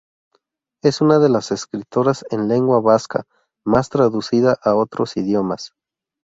Es 0.81 1.01
una 1.01 1.19
de 1.19 1.29
las 1.29 1.51
escritoras 1.51 2.25
en 2.31 2.47
lengua 2.47 2.81
vasca 2.81 3.25
más 3.63 3.89
traducida 3.91 4.57
a 4.63 4.73
otros 4.73 5.15
idiomas. 5.15 5.73